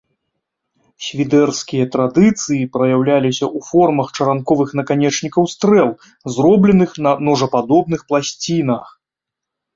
Свідэрскія 1.07 1.83
традыцыі 1.95 2.57
праяўляліся 2.77 3.43
ў 3.49 3.67
формах 3.69 4.07
чаранковых 4.17 4.69
наканечнікаў 4.81 5.43
стрэл, 5.53 5.89
зробленых 6.39 6.91
на 7.09 7.15
ножападобных 7.31 8.01
пласцінах. 8.11 8.83